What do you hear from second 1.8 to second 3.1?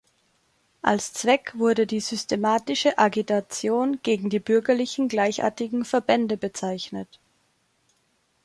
die „systematische